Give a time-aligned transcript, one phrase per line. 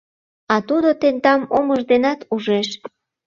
[0.53, 2.69] А тудо тендам омыж денат ужеш.